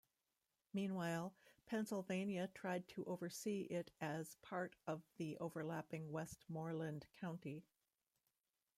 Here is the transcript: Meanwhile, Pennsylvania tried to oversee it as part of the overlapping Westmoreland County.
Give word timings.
Meanwhile, 0.73 1.35
Pennsylvania 1.67 2.49
tried 2.55 2.87
to 2.87 3.05
oversee 3.05 3.67
it 3.69 3.91
as 4.01 4.33
part 4.41 4.75
of 4.87 5.03
the 5.17 5.37
overlapping 5.37 6.11
Westmoreland 6.11 7.05
County. 7.17 7.63